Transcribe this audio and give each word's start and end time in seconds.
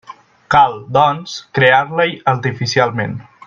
Cal, 0.53 0.73
doncs, 0.95 1.35
crear-la-hi 1.59 2.17
artificialment. 2.35 3.15